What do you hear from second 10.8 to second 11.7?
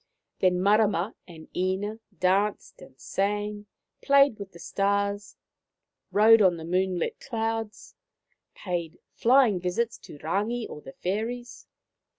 the fairies.